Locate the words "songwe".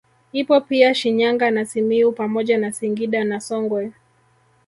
3.41-3.91